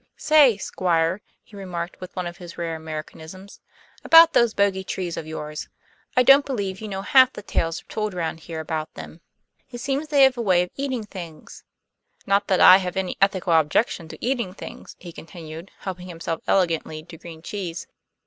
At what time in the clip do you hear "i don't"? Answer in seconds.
6.17-6.43